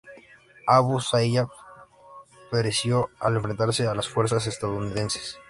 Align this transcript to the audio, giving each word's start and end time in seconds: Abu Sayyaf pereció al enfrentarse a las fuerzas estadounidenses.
Abu 0.65 0.99
Sayyaf 0.99 1.51
pereció 2.49 3.11
al 3.19 3.35
enfrentarse 3.35 3.85
a 3.87 3.93
las 3.93 4.09
fuerzas 4.09 4.47
estadounidenses. 4.47 5.37